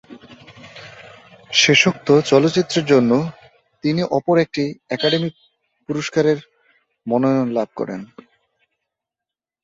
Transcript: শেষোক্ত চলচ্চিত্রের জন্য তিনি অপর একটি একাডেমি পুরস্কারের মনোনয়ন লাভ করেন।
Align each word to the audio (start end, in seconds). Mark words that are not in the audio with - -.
শেষোক্ত 1.53 2.07
চলচ্চিত্রের 2.29 2.85
জন্য 2.85 3.11
তিনি 3.83 4.01
অপর 4.17 4.35
একটি 4.39 4.63
একাডেমি 4.89 5.29
পুরস্কারের 5.89 6.37
মনোনয়ন 7.07 7.49
লাভ 7.57 7.69
করেন। 7.75 8.01